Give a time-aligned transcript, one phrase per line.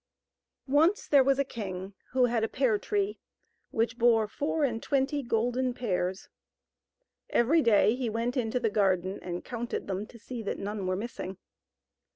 [0.67, 3.19] NCE there was a king who had a pear tree
[3.69, 6.27] which bore four and twenty golden pears.
[7.29, 10.95] Every day he went into the garden and counted them to see that none were
[10.95, 11.37] missing.